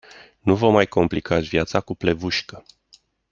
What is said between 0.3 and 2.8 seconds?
Nu vă mai complicați viața cu plevușcă.